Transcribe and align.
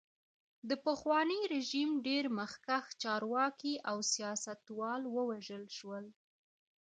د 0.69 0.71
پخواني 0.85 1.39
رژیم 1.53 1.89
ډېر 2.07 2.25
مخکښ 2.39 2.85
چارواکي 3.03 3.73
او 3.89 3.97
سیاستوال 4.13 5.01
ووژل 5.15 5.63
شول. 5.77 6.05